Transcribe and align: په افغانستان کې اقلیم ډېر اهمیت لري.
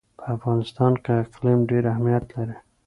په 0.17 0.25
افغانستان 0.35 0.93
کې 1.03 1.11
اقلیم 1.23 1.59
ډېر 1.69 1.83
اهمیت 1.93 2.25
لري. 2.35 2.55